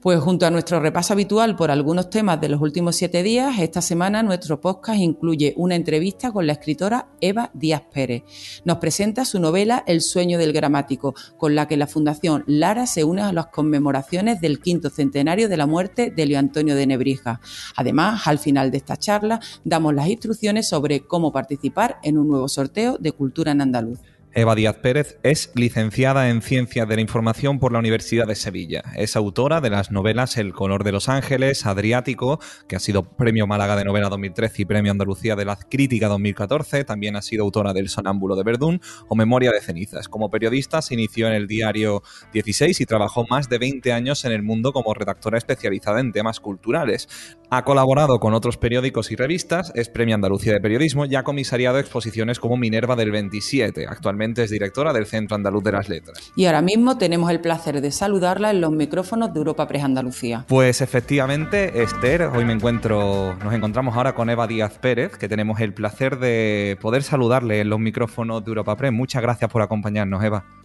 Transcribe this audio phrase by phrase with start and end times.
[0.00, 3.80] Pues junto a nuestro repaso habitual por algunos temas de los últimos siete días, esta
[3.80, 8.22] semana nuestro podcast incluye una entrevista con la escritora Eva Díaz Pérez.
[8.64, 13.04] Nos presenta su novela El sueño del gramático, con la que la Fundación Lara se
[13.04, 17.40] une a las conmemoraciones del quinto centenario de la muerte de Leo Antonio de Nebrija.
[17.76, 22.48] Además, al final de esta charla, damos las instrucciones sobre cómo participar en un nuevo
[22.48, 24.00] sorteo de Cultura en Andaluz.
[24.34, 28.82] Eva Díaz Pérez es licenciada en Ciencias de la Información por la Universidad de Sevilla.
[28.96, 33.46] Es autora de las novelas El color de los ángeles, Adriático, que ha sido Premio
[33.46, 36.84] Málaga de Novela 2013 y Premio Andalucía de la Crítica 2014.
[36.84, 40.08] También ha sido autora del Sonámbulo de Verdún o Memoria de cenizas.
[40.08, 44.32] Como periodista se inició en el diario 16 y trabajó más de 20 años en
[44.32, 47.36] el mundo como redactora especializada en temas culturales.
[47.54, 51.78] Ha colaborado con otros periódicos y revistas, es Premio Andalucía de Periodismo y ha comisariado
[51.78, 53.84] exposiciones como Minerva del 27.
[53.86, 56.32] Actualmente es directora del Centro Andaluz de las Letras.
[56.34, 60.46] Y ahora mismo tenemos el placer de saludarla en los micrófonos de Europa Press Andalucía.
[60.48, 65.60] Pues efectivamente, Esther, hoy me encuentro, nos encontramos ahora con Eva Díaz Pérez, que tenemos
[65.60, 68.92] el placer de poder saludarle en los micrófonos de Europa Press.
[68.92, 70.61] Muchas gracias por acompañarnos, Eva.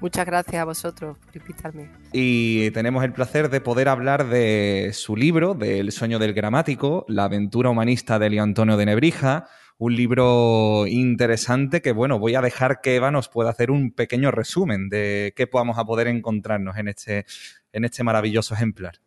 [0.00, 1.90] Muchas gracias a vosotros por invitarme.
[2.12, 7.24] Y tenemos el placer de poder hablar de su libro, del sueño del gramático, la
[7.24, 12.80] aventura humanista de Leo Antonio de Nebrija, un libro interesante que, bueno, voy a dejar
[12.80, 16.88] que Eva nos pueda hacer un pequeño resumen de qué podamos a poder encontrarnos en
[16.88, 17.26] este,
[17.72, 19.00] en este maravilloso ejemplar.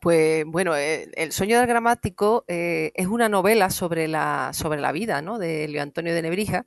[0.00, 4.92] Pues bueno, eh, El sueño del gramático eh, es una novela sobre la, sobre la
[4.92, 5.38] vida ¿no?
[5.38, 6.64] de Leo Antonio de Nebrija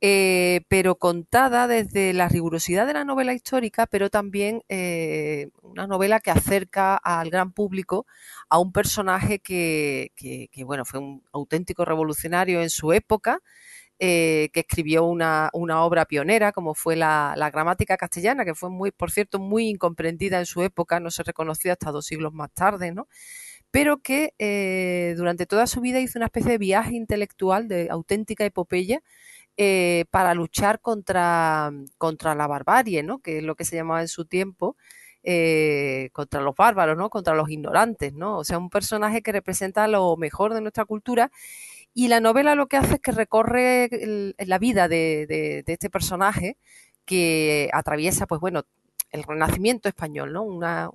[0.00, 6.20] eh, pero contada desde la rigurosidad de la novela histórica, pero también eh, una novela
[6.20, 8.06] que acerca al gran público
[8.48, 10.12] a un personaje que,
[10.64, 13.40] bueno, fue un auténtico revolucionario en su época,
[13.98, 19.10] eh, que escribió una, obra pionera como fue la, gramática castellana, que fue muy, por
[19.10, 23.08] cierto, muy incomprendida en su época, no se reconoció hasta dos siglos más tarde, ¿no?
[23.70, 24.32] pero que
[25.16, 29.02] durante toda su vida hizo una especie de viaje intelectual de auténtica epopeya
[29.60, 33.18] eh, para luchar contra, contra la barbarie, ¿no?
[33.18, 34.76] que es lo que se llamaba en su tiempo,
[35.24, 37.10] eh, contra los bárbaros, ¿no?
[37.10, 38.14] contra los ignorantes.
[38.14, 38.38] ¿no?
[38.38, 41.32] O sea, un personaje que representa lo mejor de nuestra cultura.
[41.92, 43.90] Y la novela lo que hace es que recorre
[44.38, 46.56] la vida de, este personaje
[47.04, 48.62] que atraviesa, pues bueno,
[49.10, 50.44] el Renacimiento español, ¿no?
[50.44, 50.88] Una,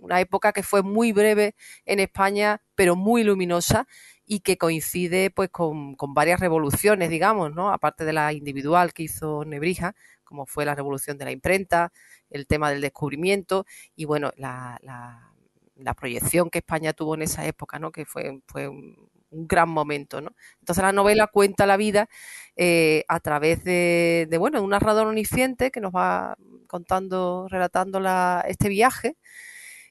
[0.00, 1.54] una época que fue muy breve
[1.84, 3.86] en España, pero muy luminosa
[4.26, 7.70] y que coincide pues con, varias revoluciones, digamos, ¿no?
[7.72, 9.94] Aparte de la individual que hizo Nebrija,
[10.24, 11.92] como fue la revolución de la imprenta,
[12.30, 17.78] el tema del descubrimiento y bueno, la, la, proyección que España tuvo en esa época,
[17.78, 17.92] ¿no?
[17.92, 18.96] Que fue, fue un,
[19.30, 20.34] gran momento, ¿no?
[20.60, 22.08] Entonces la novela cuenta la vida
[22.56, 28.68] eh, a través de, bueno, un narrador omnisciente que nos va contando, relatando la, este
[28.68, 29.16] viaje,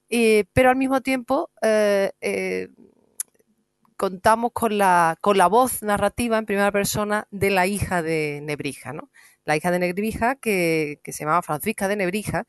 [0.09, 2.69] eh, pero al mismo tiempo eh,
[3.97, 8.94] contamos con la, con la voz narrativa en primera persona de la hija de Nebrija,
[8.94, 9.09] ¿no?
[9.45, 12.47] La hija de Nebrija que, se llamaba Francisca de Nebrija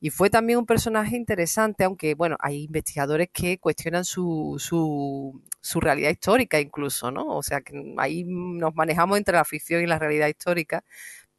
[0.00, 5.80] y fue también un personaje interesante, aunque bueno, hay investigadores que cuestionan su, su, su,
[5.80, 7.26] realidad histórica incluso, ¿no?
[7.26, 10.84] O sea que ahí nos manejamos entre la ficción y la realidad histórica,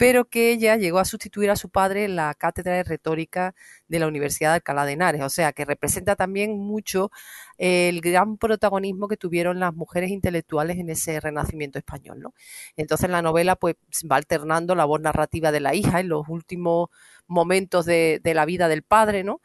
[0.01, 3.53] pero que ella llegó a sustituir a su padre en la cátedra de retórica
[3.87, 7.11] de la Universidad de Alcalá de Henares, o sea que representa también mucho
[7.59, 12.19] el gran protagonismo que tuvieron las mujeres intelectuales en ese renacimiento español.
[12.19, 12.33] ¿no?
[12.77, 13.75] Entonces la novela pues
[14.11, 16.89] va alternando la voz narrativa de la hija en los últimos
[17.27, 19.39] momentos de, de la vida del padre, ¿no?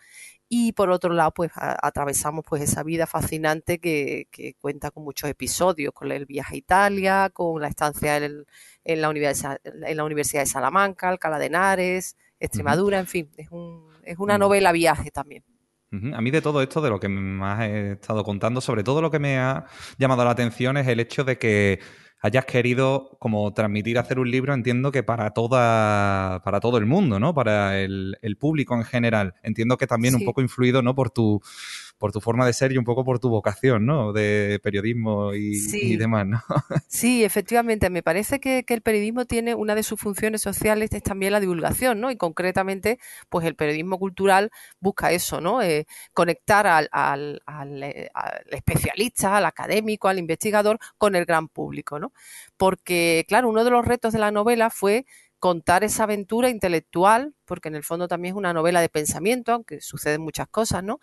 [0.48, 4.28] Y por otro lado pues atravesamos pues esa vida fascinante que,
[4.60, 8.44] cuenta con muchos episodios, con el viaje a Italia, con la estancia en,
[8.84, 13.88] la, universidad, en la Universidad de Salamanca, Alcalá de Henares, Extremadura, en fin, es, un,
[14.04, 15.42] es una novela viaje también.
[16.12, 19.10] A mí de todo esto, de lo que más he estado contando, sobre todo lo
[19.10, 19.64] que me ha
[19.98, 21.80] llamado la atención es el hecho de que
[22.20, 27.20] hayas querido como transmitir, hacer un libro, entiendo que para toda, para todo el mundo,
[27.20, 27.34] ¿no?
[27.34, 29.34] Para el, público en general.
[29.42, 30.94] Entiendo que también un poco influido, ¿no?
[30.94, 31.40] Por tu,
[31.98, 34.12] por tu forma de ser y un poco por tu vocación, ¿no?
[34.12, 36.42] De periodismo y, demás, ¿no?
[36.88, 37.90] Sí, efectivamente.
[37.90, 42.00] Me parece que, el periodismo tiene una de sus funciones sociales es también la divulgación,
[42.00, 42.10] ¿no?
[42.10, 42.98] Y concretamente,
[43.28, 44.50] pues el periodismo cultural
[44.80, 45.62] busca eso, ¿no?
[45.62, 47.40] Eh, conectar al, al,
[47.82, 52.12] eh, al, especialista, al académico, al investigador con el gran público, ¿no?
[52.56, 55.06] Porque, claro, uno de los retos de la novela fue
[55.46, 59.80] contar esa aventura intelectual, porque en el fondo también es una novela de pensamiento, aunque
[59.80, 60.98] suceden muchas cosas, ¿no?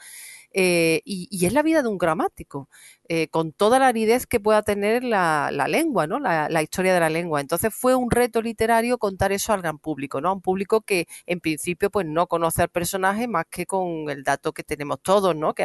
[0.51, 2.67] Eh, y, es la vida de un gramático,
[3.07, 6.19] eh, con toda la aridez que pueda tener la, lengua, ¿no?
[6.19, 7.39] La, historia de la lengua.
[7.39, 10.27] Entonces fue un reto literario contar eso al gran público, ¿no?
[10.27, 14.23] A un público que en principio pues no conoce al personaje más que con el
[14.23, 15.53] dato que tenemos todos, ¿no?
[15.53, 15.63] Que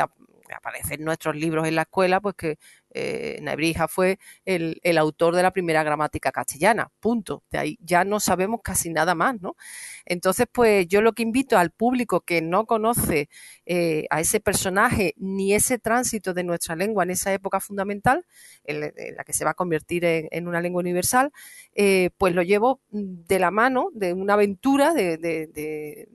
[0.54, 2.58] aparece en nuestros libros en la escuela, pues que
[2.90, 7.44] eh, Nebrija fue el, autor de la primera gramática castellana, punto.
[7.50, 9.56] De ahí ya no sabemos casi nada más, ¿no?
[10.04, 13.28] Entonces, pues yo lo que invito al público que no conoce
[13.66, 18.24] eh, a ese personaje ni ese tránsito de nuestra lengua en esa época fundamental,
[18.64, 18.80] en,
[19.16, 21.30] la que se va a convertir en, una lengua universal,
[21.74, 26.08] eh, pues lo llevo de la mano de una aventura de,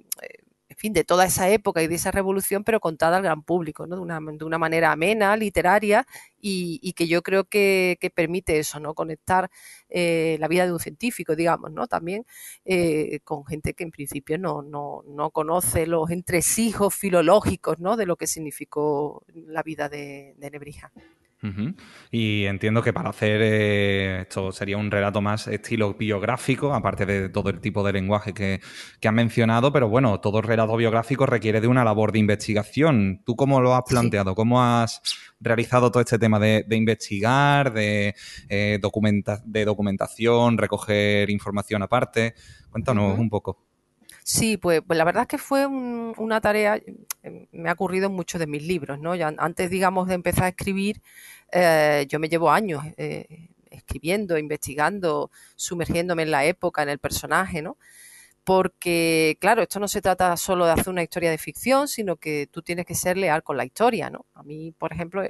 [0.91, 3.95] de toda esa época y de esa revolución, pero contada al gran público, ¿no?
[3.95, 6.06] De una, de una manera amena, literaria,
[6.41, 8.94] y, que yo creo que, permite eso, ¿no?
[8.94, 9.50] Conectar
[9.89, 11.88] eh, la vida de un científico, digamos, ¿no?
[11.88, 12.25] También
[12.65, 17.95] eh, con gente que en principio no, no, no conoce los entresijos filológicos, ¿no?
[17.95, 20.91] De lo que significó la vida de, de Nebrija.
[22.11, 27.29] Y entiendo que para hacer eh, esto sería un relato más estilo biográfico, aparte de
[27.29, 28.61] todo el tipo de lenguaje que,
[28.99, 33.21] que has mencionado, pero bueno, todo relato biográfico requiere de una labor de investigación.
[33.25, 34.35] ¿Tú cómo lo has planteado?
[34.35, 35.01] ¿Cómo has
[35.39, 38.15] realizado todo este tema de, investigar, de,
[38.47, 38.79] eh,
[39.45, 42.35] de documentación, recoger información aparte?
[42.69, 43.72] Cuéntanos un poco.
[44.25, 46.77] Sí, pues, pues, la verdad es que fue una tarea,
[47.23, 49.15] eh, me ha ocurrido en muchos de mis libros, ¿no?
[49.15, 51.01] Ya antes, digamos, de empezar a escribir,
[51.51, 57.61] eh, yo me llevo años eh, escribiendo, investigando, sumergiéndome en la época, en el personaje,
[57.61, 57.77] ¿no?
[58.45, 62.47] Porque, claro, esto no se trata solo de hacer una historia de ficción, sino que
[62.51, 64.25] tú tienes que ser leal con la historia, ¿no?
[64.35, 65.23] A mí, por ejemplo,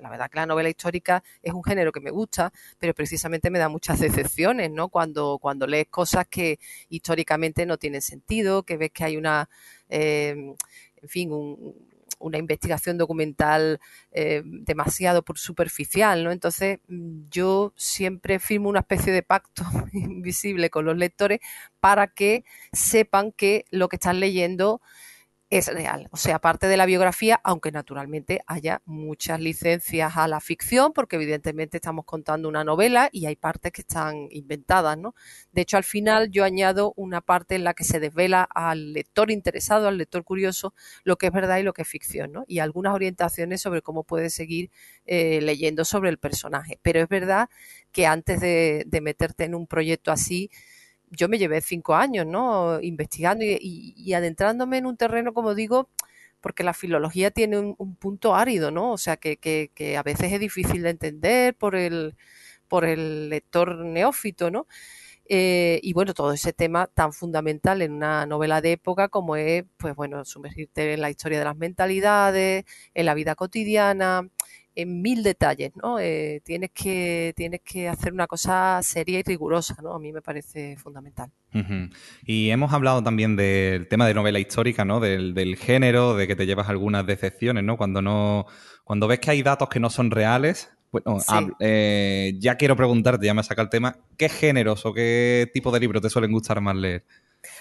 [0.00, 3.58] la verdad que la novela histórica es un género que me gusta, pero precisamente me
[3.58, 4.88] da muchas decepciones, ¿no?
[4.88, 6.58] Cuando, cuando lees cosas que
[6.88, 9.48] históricamente no tienen sentido, que ves que hay una,
[9.88, 10.54] eh,
[11.02, 11.30] en fin,
[12.20, 13.80] una investigación documental
[14.12, 16.32] eh, demasiado superficial, ¿no?
[16.32, 16.80] Entonces
[17.30, 21.40] yo siempre firmo una especie de pacto invisible con los lectores
[21.80, 24.80] para que sepan que lo que están leyendo
[25.50, 26.08] es real.
[26.10, 31.16] O sea, aparte de la biografía, aunque naturalmente haya muchas licencias a la ficción, porque
[31.16, 35.14] evidentemente estamos contando una novela y hay partes que están inventadas, ¿no?
[35.52, 39.30] De hecho, al final yo añado una parte en la que se desvela al lector
[39.30, 40.74] interesado, al lector curioso,
[41.04, 42.44] lo que es verdad y lo que es ficción, ¿no?
[42.46, 44.70] Y algunas orientaciones sobre cómo puede seguir
[45.06, 46.78] eh, leyendo sobre el personaje.
[46.82, 47.48] Pero es verdad
[47.90, 50.50] que antes de meterte en un proyecto así,
[51.10, 52.80] yo me llevé cinco años, ¿no?
[52.80, 55.88] Investigando y, adentrándome en un terreno, como digo,
[56.40, 58.92] porque la filología tiene un, punto árido, ¿no?
[58.92, 62.16] O sea, que, que, a veces es difícil de entender por el,
[62.68, 64.66] por el lector neófito, ¿no?
[65.30, 69.64] Eh, y bueno, todo ese tema tan fundamental en una novela de época como es,
[69.76, 72.64] pues bueno, sumergirte en la historia de las mentalidades,
[72.94, 74.28] en la vida cotidiana,
[74.78, 75.98] en mil detalles, ¿no?
[75.98, 79.92] Eh, tienes, que, tienes que hacer una cosa seria y rigurosa, ¿no?
[79.92, 81.32] A mí me parece fundamental.
[82.24, 85.00] Y hemos hablado también del tema de novela histórica, ¿no?
[85.00, 87.76] Del, género, de que te llevas algunas decepciones, ¿no?
[87.76, 88.46] Cuando no,
[88.84, 91.18] cuando ves que hay datos que no son reales, bueno,
[91.58, 95.80] eh, ya quiero preguntarte, ya me saca el tema, ¿qué géneros o qué tipo de
[95.80, 97.04] libros te suelen gustar más leer?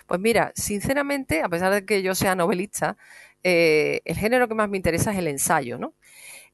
[0.05, 2.95] Pues mira, sinceramente, a pesar de que yo sea novelista,
[3.43, 5.95] eh, el género que más me interesa es el ensayo, ¿no?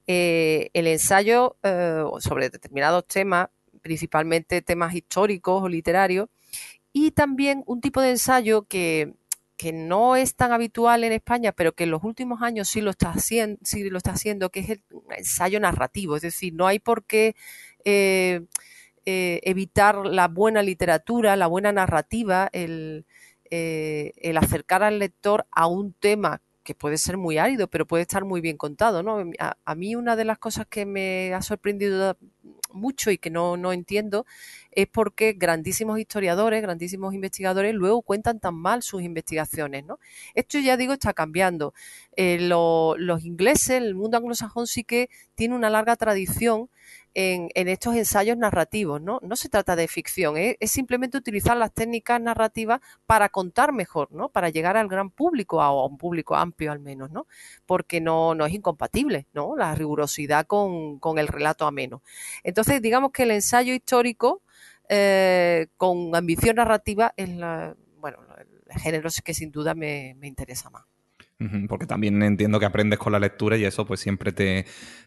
[0.06, 3.48] Eh, el ensayo eh, sobre determinados temas,
[3.82, 6.28] principalmente temas históricos o literarios,
[6.92, 9.14] y también un tipo de ensayo que,
[9.74, 13.12] no es tan habitual en España, pero que en los últimos años sí lo está
[13.12, 14.84] haciendo, sí lo está haciendo que es el
[15.16, 16.18] ensayo narrativo.
[16.18, 17.34] Es decir, no hay por qué
[17.86, 18.42] eh,
[19.06, 23.06] evitar la buena literatura, la buena narrativa, el,
[23.50, 28.26] el acercar al lector a un tema que puede ser muy árido, pero puede estar
[28.26, 29.32] muy bien contado, ¿no?
[29.40, 32.18] A, mí una de las cosas que me ha sorprendido
[32.74, 34.26] mucho y que no, no entiendo
[34.76, 40.00] es porque grandísimos historiadores, grandísimos investigadores luego cuentan tan mal sus investigaciones, ¿no?
[40.34, 41.74] Esto ya digo está cambiando.
[42.16, 46.70] Eh, los ingleses, el mundo anglosajón sí que tiene una larga tradición
[47.16, 49.20] en, estos ensayos narrativos, ¿no?
[49.22, 50.58] No se trata de ficción, ¿eh?
[50.60, 54.30] es simplemente utilizar las técnicas narrativas para contar mejor, ¿no?
[54.30, 57.28] Para llegar al gran público, a, un público amplio al menos, ¿no?
[57.66, 59.56] Porque no, no es incompatible, ¿no?
[59.56, 62.02] La rigurosidad con, con el relato ameno.
[62.44, 64.42] Entonces, digamos que el ensayo histórico
[64.90, 68.20] eh, con ambición narrativa es la, bueno,
[68.68, 70.84] el género que sin duda me, me interesa más
[71.68, 74.66] porque también entiendo que aprendes con la lectura y eso pues siempre te,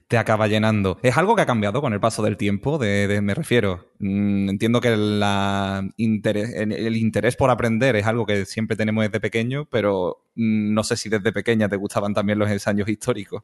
[0.08, 0.98] te acaba llenando.
[1.02, 2.78] ¿Es algo que ha cambiado con el paso del tiempo?
[2.78, 8.76] De, me refiero, mm, entiendo que la el interés por aprender es algo que siempre
[8.76, 12.88] tenemos desde pequeño, pero mm, no sé si desde pequeña te gustaban también los ensayos
[12.88, 13.42] históricos.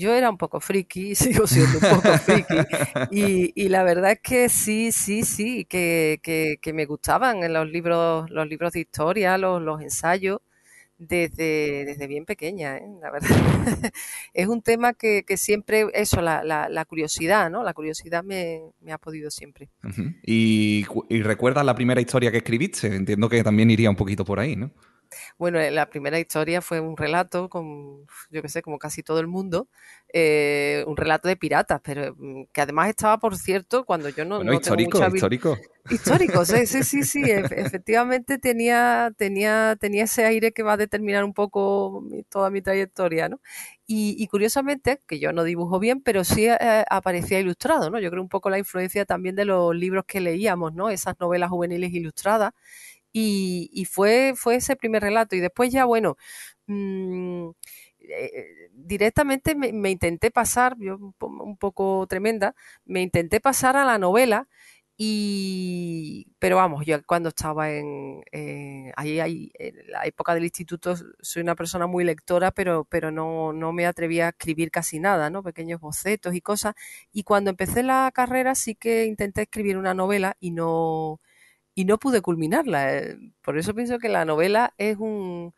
[0.00, 2.56] Yo era un poco friki, sigo siendo un poco friki,
[3.10, 8.48] y, la verdad es que sí, sí, sí, que, que, me gustaban los libros, los
[8.48, 10.40] libros de historia, los, los ensayos,
[10.96, 12.86] desde, desde bien pequeña, ¿eh?
[13.00, 13.28] la verdad.
[14.34, 17.62] es un tema que, que siempre, eso, la, la, curiosidad, ¿no?
[17.62, 19.68] La curiosidad me, me ha podido siempre.
[20.22, 22.94] ¿Y, ¿Y recuerdas la primera historia que escribiste?
[22.94, 24.72] Entiendo que también iría un poquito por ahí, ¿no?
[25.38, 29.20] Bueno, eh, la primera historia fue un relato con, yo qué sé, como casi todo
[29.20, 29.68] el mundo,
[30.12, 34.36] eh, un relato de piratas, pero mm, que además estaba, por cierto, cuando yo no,
[34.36, 35.58] bueno, histórico, histórico.
[35.88, 41.24] Histórico, sí, sí, sí, sí, efectivamente tenía, tenía, tenía ese aire que va a determinar
[41.24, 43.40] un poco toda mi trayectoria, ¿no?
[43.92, 47.98] Y, curiosamente, que yo no dibujo bien, pero sí eh, aparecía ilustrado, ¿no?
[47.98, 50.90] Yo creo un poco la influencia también de los libros que leíamos, ¿no?
[50.90, 52.52] Esas novelas juveniles ilustradas
[53.12, 55.36] y, fue, fue ese primer relato.
[55.36, 56.16] Y después ya, bueno,
[56.66, 57.50] mm,
[58.00, 64.48] eh, directamente me, intenté pasar, yo un poco tremenda, me intenté pasar a la novela.
[65.02, 68.22] Y, pero vamos, yo cuando estaba en,
[68.96, 73.54] ahí, ahí, en la época del instituto soy una persona muy lectora, pero, pero no,
[73.54, 75.42] no me atrevía a escribir casi nada, ¿no?
[75.42, 76.74] Pequeños bocetos y cosas.
[77.12, 81.20] Y cuando empecé la carrera sí que intenté escribir una novela y no,
[81.80, 82.98] y no pude culminarla.
[82.98, 85.54] Eh, por eso pienso que la novela es un,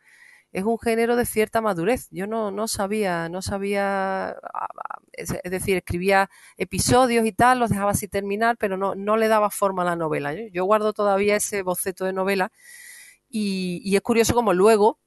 [0.53, 2.07] es un género de cierta madurez.
[2.11, 4.37] Yo no, no sabía, no sabía,
[5.11, 9.49] es, decir, escribía episodios y tal, los dejaba así terminar, pero no, no le daba
[9.49, 10.33] forma a la novela.
[10.33, 12.51] Yo, guardo todavía ese boceto de novela
[13.29, 14.99] y, y es curioso como luego,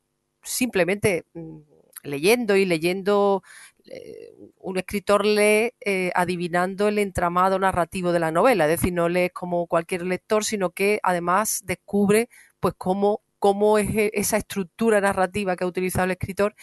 [0.42, 1.60] simplemente mm,
[2.02, 3.42] leyendo y leyendo
[3.90, 9.08] eh, un escritor lee eh, adivinando el entramado narrativo de la novela, es decir, no
[9.08, 12.28] lee como cualquier lector, sino que además descubre
[12.60, 16.54] pues cómo, cómo es e, esa estructura narrativa que ha utilizado el escritor.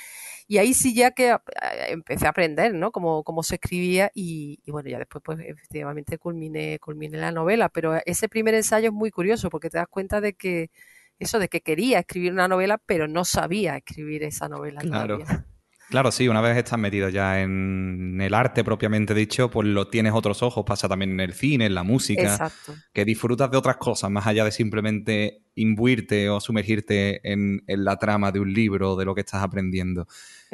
[0.48, 1.38] Y ahí sí ya que
[1.88, 2.92] empecé a aprender, ¿no?
[2.92, 7.96] Cómo, cómo se escribía y, bueno, ya después pues efectivamente culminé, culminé la novela, pero
[8.06, 10.70] ese primer ensayo es muy curioso porque te das cuenta de que
[11.18, 14.82] eso de que quería escribir una novela, pero no sabía escribir esa novela.
[14.82, 15.20] Claro.
[15.90, 20.14] Claro, sí, una vez estás metido ya en el arte propiamente dicho, pues lo tienes
[20.14, 22.74] otros ojos, pasa también en el cine, en la música, Exacto.
[22.94, 28.32] que disfrutas de otras cosas, más allá de simplemente imbuirte o sumergirte en, la trama
[28.32, 30.08] de un libro, de lo que estás aprendiendo.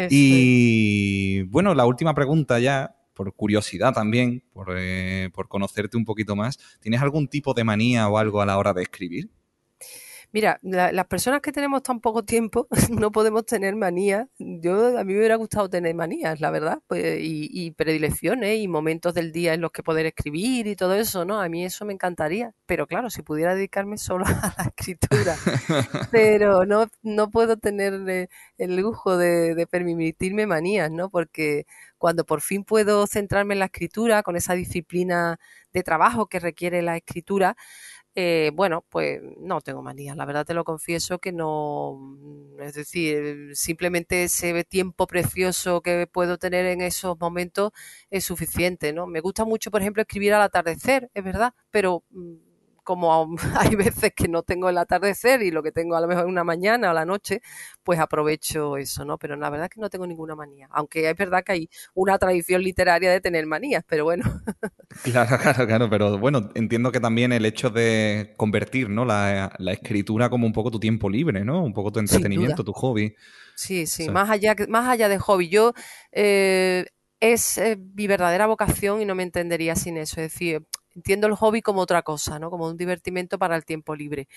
[0.09, 6.35] Y bueno, la última pregunta ya, por curiosidad también, por, eh, por conocerte un poquito
[6.35, 9.29] más, ¿tienes algún tipo de manía o algo a la hora de escribir?
[10.31, 14.27] Mira, las personas que tenemos tan poco tiempo no podemos tener manías.
[14.37, 19.15] Yo a mí me hubiera gustado tener manías, la verdad, pues, y, predilecciones y momentos
[19.15, 21.41] del día en los que poder escribir y todo eso, ¿no?
[21.41, 22.53] A mí eso me encantaría.
[22.67, 25.35] Pero claro, si pudiera dedicarme solo a la escritura,
[26.11, 28.27] pero no, no puedo tener eh,
[28.59, 31.09] el lujo de, de permitirme manías, ¿no?
[31.09, 31.65] Porque
[31.97, 35.39] cuando por fin puedo centrarme en la escritura, con esa disciplina
[35.73, 37.55] de trabajo que requiere la escritura,
[38.15, 42.73] eh, bueno, pues no tengo manías, la verdad te lo confieso que no, mm, es
[42.73, 47.71] decir, simplemente ese tiempo precioso que puedo tener en esos momentos
[48.09, 49.07] es suficiente, ¿no?
[49.07, 52.35] Me gusta mucho, por ejemplo, escribir al atardecer, es verdad, pero mm,
[52.89, 56.25] como hay veces que no tengo el atardecer y lo que tengo a lo mejor
[56.25, 57.39] una mañana o la noche,
[57.83, 59.19] pues aprovecho eso, ¿no?
[59.19, 62.17] Pero la verdad es que no tengo ninguna manía, aunque es verdad que hay una
[62.17, 64.23] tradición literaria de tener manías, pero bueno.
[65.03, 69.05] Claro, claro, claro, pero bueno, entiendo que también el hecho de convertir, ¿no?
[69.05, 71.63] La, escritura como un poco tu tiempo libre, ¿no?
[71.63, 73.15] Un poco tu entretenimiento, tu hobby.
[73.55, 75.47] Sí, sí, más, allá, más allá de hobby.
[75.47, 75.73] Yo
[76.11, 76.87] eh,
[77.19, 80.21] es eh, mi verdadera vocación y no me entendería sin eso.
[80.21, 80.65] Es decir,
[80.99, 82.49] entiendo el hobby como otra cosa, ¿no?
[82.49, 84.27] Como un divertimento para el tiempo libre.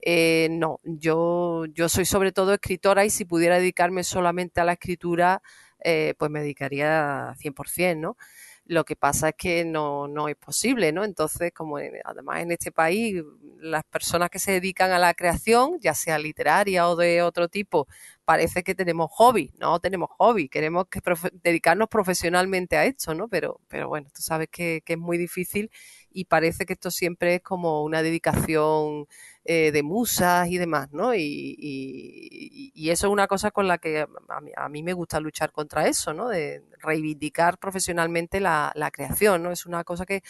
[0.00, 4.74] Eh, no, yo, yo soy sobre todo escritora y si pudiera dedicarme solamente a la
[4.74, 5.42] escritura,
[5.84, 8.16] eh, pues me dedicaría 100%, ¿no?
[8.64, 11.02] Lo que pasa es que no, no es posible, ¿no?
[11.04, 13.22] Entonces, como además en este país
[13.60, 17.88] las personas que se dedican a la creación, ya sea literaria o de otro tipo,
[18.26, 21.00] parece que tenemos hobby, no tenemos hobby, queremos que
[21.42, 23.26] dedicarnos profesionalmente a esto, ¿no?
[23.28, 25.70] Pero, pero bueno, tú sabes que, que es muy difícil
[26.10, 29.06] y parece que esto siempre es como una dedicación
[29.44, 31.14] eh, de musas y demás, ¿no?
[31.14, 34.06] Y, eso es una cosa con la que
[34.56, 36.28] a mí, me gusta luchar contra eso, ¿no?
[36.28, 39.52] De reivindicar profesionalmente la, creación, ¿no?
[39.52, 40.22] Es una cosa que,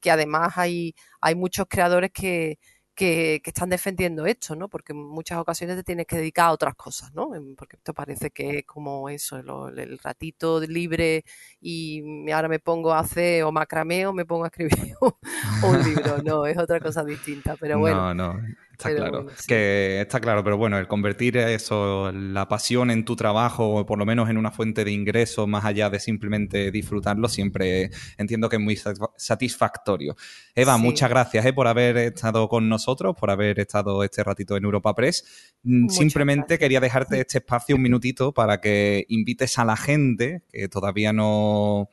[0.00, 2.58] que además hay, hay muchos creadores que,
[2.98, 4.68] que, están defendiendo esto, ¿no?
[4.68, 7.30] Porque en muchas ocasiones te tienes que dedicar a otras cosas, ¿no?
[7.56, 11.24] Porque esto parece que es como eso, el, ratito libre
[11.60, 14.94] y ahora me pongo a hacer o macramé o me pongo a escribir
[15.62, 18.14] un libro, no, es otra cosa distinta, pero bueno.
[18.14, 18.40] No, no.
[18.78, 23.74] Está claro, que está claro, pero bueno, el convertir eso, la pasión en tu trabajo,
[23.74, 27.90] o por lo menos en una fuente de ingreso, más allá de simplemente disfrutarlo, siempre
[28.18, 28.78] entiendo que es muy
[29.16, 30.14] satisfactorio.
[30.54, 34.62] Eva, muchas gracias eh, por haber estado con nosotros, por haber estado este ratito en
[34.62, 35.24] Europa Press.
[35.64, 40.68] Mm, simplemente quería dejarte este espacio un minutito para que invites a la gente que
[40.68, 41.88] todavía no,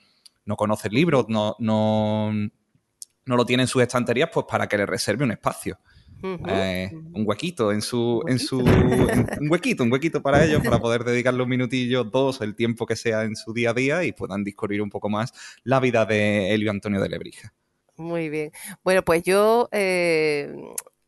[0.46, 4.78] no conoce el libro, no, no, no lo tiene en sus estanterías, pues para que
[4.78, 5.80] le reserve un espacio.
[6.48, 11.04] Eh, un huequito en su, en su un huequito, un huequito para ellos, para poder
[11.04, 14.44] dedicarle un minutillo, dos, el tiempo que sea en su día a día y puedan
[14.44, 17.54] discurrir un poco más la vida de Elio Antonio de Lebrija.
[17.98, 18.52] Muy bien.
[18.84, 20.54] Bueno, pues yo eh,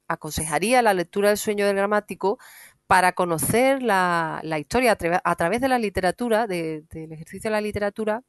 [0.07, 2.39] aconsejaría la lectura del sueño del gramático
[2.87, 8.23] para conocer la, historia a, través de la literatura, del ejercicio de la literatura,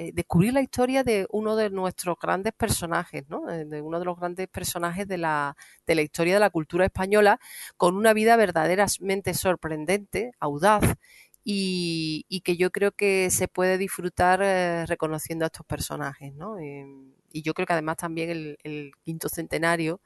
[0.00, 3.50] eh, descubrir la historia de uno de nuestros grandes personajes, ¿no?
[3.50, 5.54] Eh, de uno de los grandes personajes de la,
[5.86, 7.38] de la historia de la cultura española,
[7.76, 10.96] con una vida verdaderamente sorprendente, audaz
[11.44, 16.56] y, que yo creo que se puede disfrutar eh, reconociendo a estos personajes, ¿no?
[16.58, 20.00] y yo creo que además también el, quinto centenario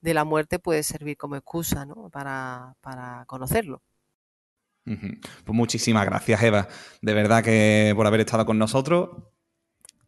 [0.00, 2.10] de la muerte puede servir como excusa, ¿no?
[2.10, 3.82] Para, para conocerlo.
[4.84, 6.68] Pues muchísimas gracias, Eva.
[7.00, 9.31] De verdad que por haber estado con nosotros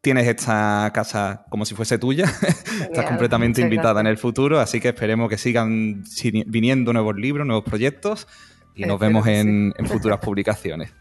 [0.04, 2.26] tienes esta casa como si fuese tuya,
[2.80, 6.04] estás completamente invitada en el futuro, así que esperemos que sigan
[6.46, 8.28] viniendo nuevos libros, nuevos proyectos
[8.76, 10.92] y nos vemos en, en futuras publicaciones.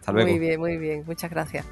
[0.00, 0.30] Hasta luego.
[0.30, 1.64] Muy bien, muy bien, muchas gracias.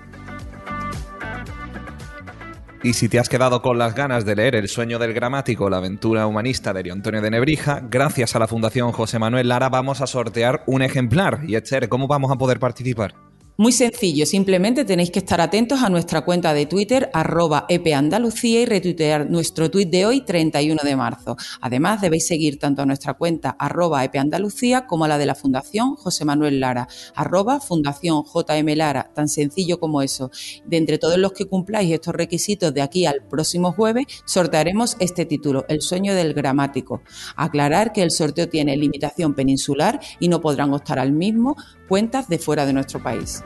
[2.82, 5.78] Y si te has quedado con las ganas de leer El sueño del gramático, la
[5.78, 10.06] aventura humanista de Antonio de Nebrija, gracias a la Fundación José Manuel Lara vamos a
[10.06, 11.40] sortear un ejemplar.
[11.48, 13.14] Y Esther, ¿cómo vamos a poder participar?
[13.58, 18.66] Muy sencillo, simplemente tenéis que estar atentos a nuestra cuenta de Twitter, arroba epandalucía y
[18.66, 21.38] retuitear nuestro tuit de hoy, 31 de marzo.
[21.62, 25.94] Además, debéis seguir tanto a nuestra cuenta, arroba epandalucía, como a la de la Fundación
[25.94, 30.30] José Manuel Lara, arroba Fundación JM Lara, tan sencillo como eso.
[30.66, 35.24] De entre todos los que cumpláis estos requisitos de aquí al próximo jueves, sortearemos este
[35.24, 37.00] título, El sueño del gramático.
[37.36, 41.56] Aclarar que el sorteo tiene limitación peninsular y no podrán optar al mismo
[41.88, 43.42] cuentas de fuera de nuestro país.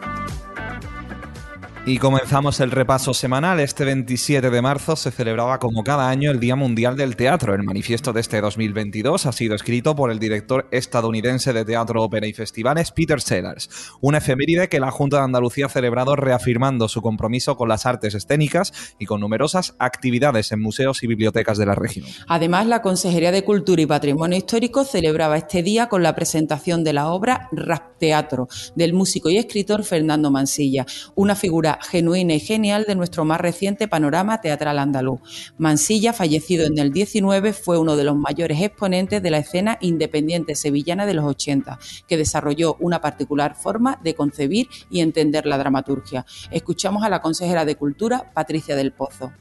[1.87, 3.59] Y comenzamos el repaso semanal.
[3.59, 7.55] Este 27 de marzo se celebraba como cada año el Día Mundial del Teatro.
[7.55, 12.27] El manifiesto de este 2022 ha sido escrito por el director estadounidense de teatro, ópera
[12.27, 13.71] y festivales, Peter Sellers.
[14.03, 18.15] Una efeméride que la Junta de Andalucía ha celebrado reafirmando su compromiso con las artes
[18.15, 22.07] escénicas y con numerosas actividades en museos y bibliotecas de la región.
[22.29, 26.93] Además, la Consejería de Cultura y Patrimonio Histórico celebraba este día con la presentación de
[26.93, 32.85] la obra Rap Teatro del músico y escritor Fernando Mansilla, una figura genuina y genial
[32.87, 35.21] de nuestro más reciente panorama teatral andaluz.
[35.59, 40.55] Mansilla, fallecido en el 19, fue uno de los mayores exponentes de la escena independiente
[40.55, 46.25] sevillana de los 80, que desarrolló una particular forma de concebir y entender la dramaturgia.
[46.51, 49.33] Escuchamos a la consejera de Cultura, Patricia del Pozo.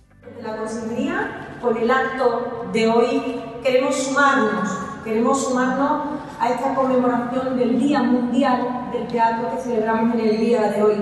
[0.44, 4.70] La consejería, con el acto de hoy, queremos sumarnos,
[5.04, 10.72] queremos sumarnos a esta conmemoración del Día Mundial del Teatro que celebramos en el día
[10.72, 10.96] de hoy.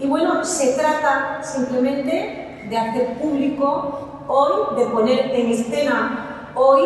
[0.00, 6.80] Y bueno, se trata simplemente de hacer público hoy, de poner en escena hoy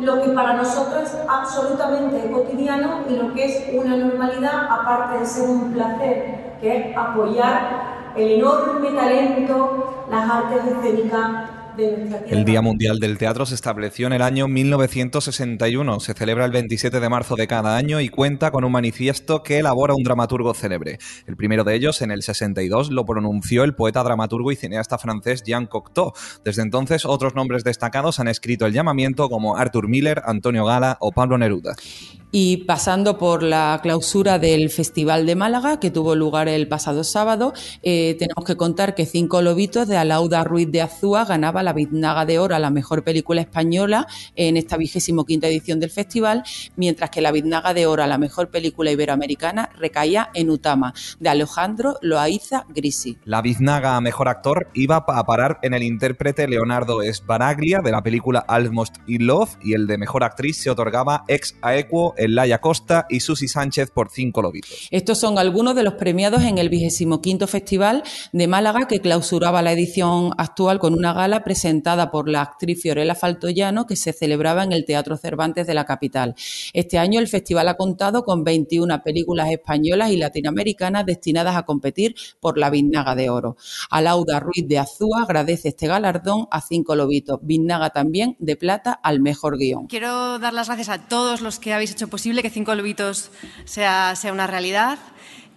[0.00, 5.26] lo que para nosotros es absolutamente cotidiano y lo que es una normalidad, aparte de
[5.26, 12.98] ser un placer, que es apoyar el enorme talento, las artes escénicas el Día Mundial
[12.98, 16.00] del Teatro se estableció en el año 1961.
[16.00, 19.58] Se celebra el 27 de marzo de cada año y cuenta con un manifiesto que
[19.58, 20.98] elabora un dramaturgo célebre.
[21.26, 25.42] El primero de ellos, en el 62, lo pronunció el poeta, dramaturgo y cineasta francés
[25.42, 26.12] Jean Cocteau.
[26.44, 31.12] Desde entonces, otros nombres destacados han escrito el llamamiento como Arthur Miller, Antonio Gala o
[31.12, 31.74] Pablo Neruda.
[32.32, 37.52] Y pasando por la clausura del Festival de Málaga, que tuvo lugar el pasado sábado,
[37.82, 42.26] eh, tenemos que contar que Cinco Lobitos de Alauda Ruiz de Azúa ganaba la Biznaga
[42.26, 46.42] de Oro a la mejor película española en esta vigésimo quinta edición del festival,
[46.76, 51.28] mientras que la Biznaga de Oro a la mejor película iberoamericana recaía en Utama, de
[51.28, 53.18] Alejandro Loaiza Grisi.
[53.24, 58.02] La Biznaga a mejor actor iba a parar en el intérprete Leonardo Sbaraglia de la
[58.02, 63.06] película Almost in Love y el de mejor actriz se otorgaba ex aequo Laia Costa
[63.08, 64.88] y Susi Sánchez por cinco lobitos.
[64.90, 68.02] Estos son algunos de los premiados en el vigésimo quinto Festival
[68.32, 73.14] de Málaga que clausuraba la edición actual con una gala presentada por la actriz Fiorella
[73.14, 76.34] Faltoyano que se celebraba en el Teatro Cervantes de la capital.
[76.72, 82.14] Este año el festival ha contado con 21 películas españolas y latinoamericanas destinadas a competir
[82.40, 83.56] por la Vinaga de Oro.
[83.90, 87.38] Alauda Ruiz de Azúa agradece este galardón a cinco lobitos.
[87.42, 89.86] Vinaga también de plata al mejor guion.
[89.86, 93.30] Quiero dar las gracias a todos los que habéis hecho posible que Cinco Lobitos
[93.64, 94.98] sea, sea una realidad.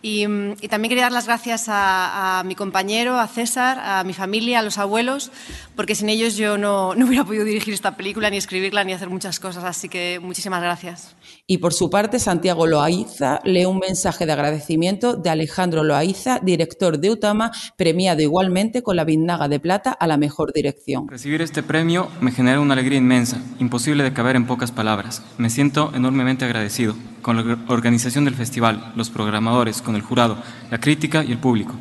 [0.01, 0.25] Y,
[0.69, 4.77] también quería dar las gracias a, mi compañero, a César, a mi familia, a los
[4.77, 5.31] abuelos,
[5.79, 9.09] porque sin ellos yo no, no, hubiera podido dirigir esta película, ni escribirla, ni hacer
[9.09, 9.63] muchas cosas.
[9.63, 11.15] Así que muchísimas gracias.
[11.47, 16.99] Y por su parte, Santiago Loaiza lee un mensaje de agradecimiento de Alejandro Loaiza, director
[16.99, 21.07] de Utama, premiado igualmente con la Biznaga de Plata a la mejor dirección.
[21.07, 25.23] Recibir este premio me genera una alegría inmensa, imposible de caber en pocas palabras.
[25.37, 30.39] Me siento enormemente agradecido con la organización del festival, los programadores, con el jurado,
[30.71, 31.75] la crítica y el público.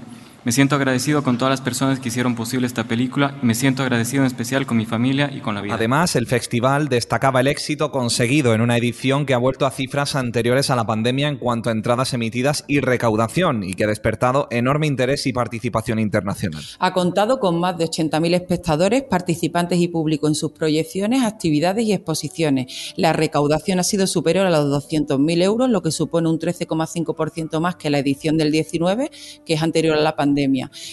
[0.48, 3.82] Me siento agradecido con todas las personas que hicieron posible esta película y me siento
[3.82, 5.74] agradecido en especial con mi familia y con la vida.
[5.74, 10.16] Además, el festival destacaba el éxito conseguido en una edición que ha vuelto a cifras
[10.16, 14.48] anteriores a la pandemia en cuanto a entradas emitidas y recaudación y que ha despertado
[14.50, 16.64] enorme interés y participación internacional.
[16.78, 21.92] Ha contado con más de 80.000 espectadores, participantes y público en sus proyecciones, actividades y
[21.92, 22.94] exposiciones.
[22.96, 27.76] La recaudación ha sido superior a los 200.000 euros, lo que supone un 13,5% más
[27.76, 29.11] que la edición del 19,
[29.44, 30.38] que es anterior a la pandemia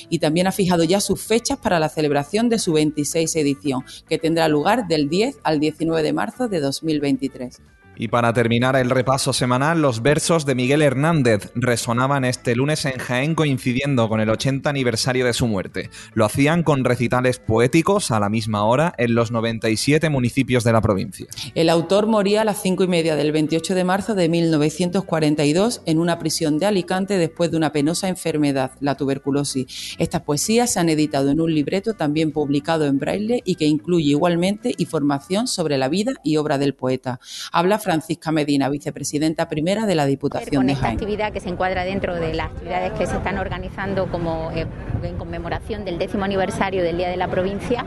[0.10, 4.18] y también ha fijado ya sus fechas para la celebración de su 26 edición, que
[4.18, 7.62] tendrá lugar del 10 al 19 de marzo de 2023.
[7.98, 12.98] Y para terminar el repaso semanal, los versos de Miguel Hernández resonaban este lunes en
[12.98, 15.90] Jaén coincidiendo con el 80 aniversario de su muerte.
[16.14, 20.82] Lo hacían con recitales poéticos a la misma hora en los 97 municipios de la
[20.82, 21.28] provincia.
[21.54, 26.00] El autor moría a las 5 y media del 28 de marzo de 1942 en
[26.00, 29.96] una prisión de Alicante después de una penosa enfermedad, la tuberculosis.
[30.00, 34.10] Estas poesías se han editado en un libreto también publicado en braille y que incluye
[34.10, 37.20] igualmente información sobre la vida y obra del poeta.
[37.52, 41.84] Habla Francisca Medina, vicepresidenta primera de la Diputación con de esta actividad que se encuadra
[41.84, 44.66] dentro de las actividades que se están organizando como eh,
[45.04, 47.86] en conmemoración del décimo aniversario del Día de la Provincia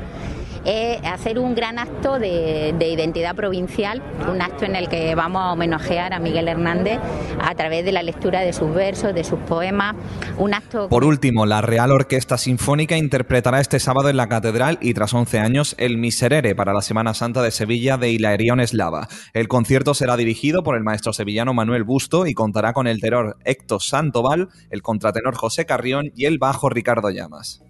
[0.65, 5.53] es hacer un gran acto de, identidad provincial, un acto en el que vamos a
[5.53, 6.99] homenajear a Miguel Hernández
[7.41, 9.95] a través de la lectura de sus versos, de sus poemas,
[10.37, 10.89] un acto...
[10.89, 15.39] Por último, la Real Orquesta Sinfónica interpretará este sábado en la Catedral y tras 11
[15.39, 19.09] años el Miserere para la Semana Santa de Sevilla de Hilarión Eslava.
[19.35, 23.37] El concierto será dirigido por el maestro sevillano Manuel Busto y contará con el tenor
[23.45, 27.63] Héctor Santoval, el contratenor José Carrión y el bajo Ricardo Llamas.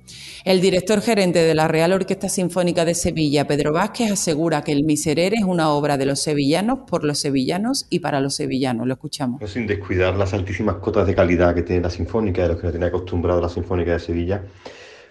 [0.45, 4.85] El director gerente de la Real Orquesta Sinfónica de Sevilla, Pedro Vázquez, asegura que El
[4.85, 8.87] Miserere es una obra de los sevillanos, por los sevillanos y para los sevillanos.
[8.87, 9.51] Lo escuchamos.
[9.51, 12.73] sin descuidar las altísimas cotas de calidad que tiene la Sinfónica, de los que nos
[12.73, 14.43] tiene acostumbrado la Sinfónica de Sevilla,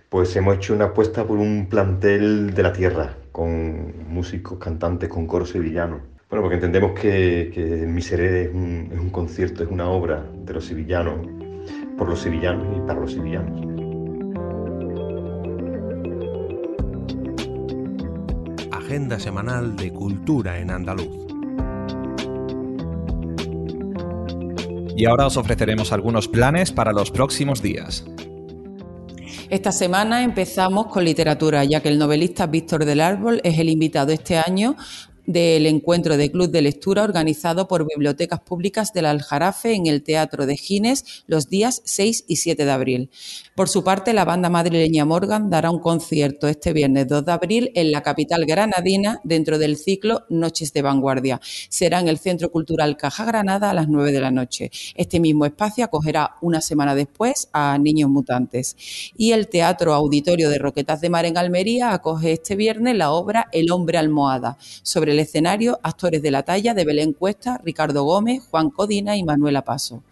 [0.09, 5.27] pues hemos hecho una apuesta por un plantel de la tierra, con músicos, cantantes, con
[5.27, 5.99] coro sevillano.
[6.29, 10.53] Bueno, porque entendemos que, El Miserere es un, es un concierto, es una obra de
[10.53, 11.27] los sevillanos,
[11.97, 13.86] por los sevillanos y para los sevillanos.
[18.87, 21.27] Agenda semanal de cultura en andaluz.
[24.95, 28.05] Y ahora os ofreceremos algunos planes para los próximos días.
[29.49, 34.13] Esta semana empezamos con literatura, ya que el novelista Víctor del Árbol es el invitado
[34.13, 34.77] este año
[35.27, 40.45] del encuentro de Club de Lectura organizado por Bibliotecas Públicas del Aljarafe en el Teatro
[40.45, 43.09] de Gines los días 6 y 7 de abril.
[43.53, 47.71] Por su parte, la banda madrileña Morgan dará un concierto este viernes 2 de abril
[47.75, 51.41] en la capital granadina dentro del ciclo Noches de Vanguardia.
[51.69, 54.71] Será en el Centro Cultural Caja Granada a las 9 de la noche.
[54.95, 58.77] Este mismo espacio acogerá una semana después a Niños Mutantes.
[59.17, 63.49] Y el Teatro Auditorio de Roquetas de Mar en Almería acoge este viernes la obra
[63.51, 68.43] El hombre almohada sobre el escenario actores de la talla de Belén Cuesta, Ricardo Gómez,
[68.51, 70.03] Juan Codina y Manuela Paso.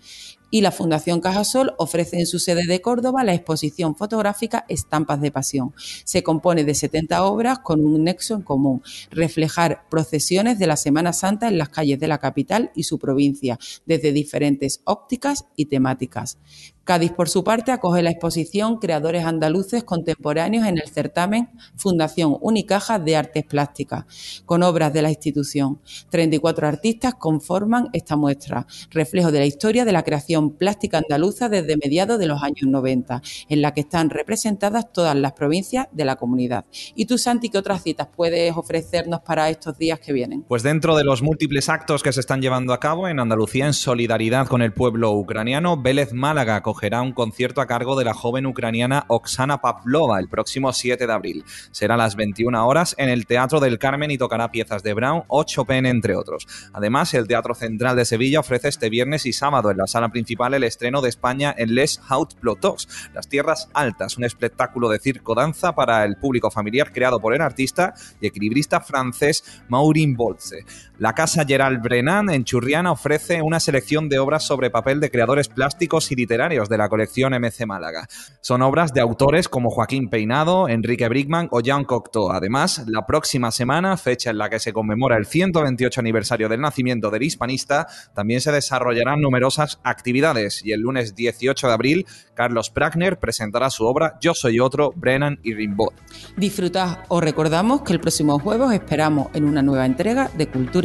[0.51, 5.31] y la Fundación Cajasol ofrece en su sede de Córdoba la exposición fotográfica Estampas de
[5.31, 5.73] Pasión.
[6.05, 11.13] Se compone de 70 obras con un nexo en común, reflejar procesiones de la Semana
[11.13, 16.37] Santa en las calles de la capital y su provincia, desde diferentes ópticas y temáticas.
[16.85, 22.99] Cádiz, por su parte, acoge la exposición Creadores Andaluces Contemporáneos en el certamen Fundación Unicaja
[22.99, 25.79] de Artes Plásticas, con obras de la institución.
[26.11, 31.75] 34 artistas conforman esta muestra, reflejo de la historia de la creación plástica andaluza desde
[31.75, 33.19] mediados de los años 90,
[33.49, 36.65] en la que están representadas todas las provincias de la comunidad.
[36.93, 40.43] ¿Y tú, Santi, qué otras citas puedes ofrecernos para estos días que vienen?
[40.43, 43.73] Pues dentro de los múltiples actos que se están llevando a cabo en Andalucía en
[43.73, 48.45] solidaridad con el pueblo ucraniano, Vélez Málaga acogerá un concierto a cargo de la joven
[48.45, 51.45] ucraniana Oksana Pavlova el próximo 7 de abril.
[51.71, 55.23] Será a las 21 horas en el Teatro del Carmen y tocará piezas de Brown
[55.29, 56.45] o Chopin, entre otros.
[56.73, 60.53] Además, el Teatro Central de Sevilla ofrece este viernes y sábado en la sala principal
[60.53, 65.75] el estreno de España en Les Haut Plotos, Las Tierras Altas, un espectáculo de circo-danza
[65.75, 70.65] para el público familiar creado por el artista y equilibrista francés Maureen Bolze.
[70.97, 75.49] La Casa Gerald Brennan en Churriana ofrece una selección de obras sobre papel de creadores
[75.49, 78.07] plásticos y literarios de la colección MC Málaga.
[78.39, 82.31] Son obras de autores como Joaquín Peinado, Enrique Brickman o Jean Cocteau.
[82.31, 87.11] Además, la próxima semana, fecha en la que se conmemora el 128 aniversario del nacimiento
[87.11, 92.05] del hispanista, también se desarrollarán numerosas actividades y el lunes 18 de abril,
[92.35, 95.91] Carlos Pragner presentará su obra Yo soy otro, Brennan y Rimbaud.
[96.37, 100.84] Disfrutad, os recordamos que el próximo jueves esperamos en una nueva entrega de Cultura